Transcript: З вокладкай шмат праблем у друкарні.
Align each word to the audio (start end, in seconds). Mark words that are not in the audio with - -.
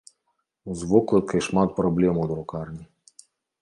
З 0.79 0.87
вокладкай 0.93 1.45
шмат 1.51 1.69
праблем 1.83 2.13
у 2.27 2.29
друкарні. 2.35 2.83